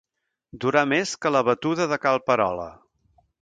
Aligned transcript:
Durar 0.63 0.81
més 0.93 1.11
que 1.25 1.31
la 1.35 1.43
batuda 1.51 1.87
de 1.93 2.01
cal 2.07 2.19
Perola. 2.31 2.67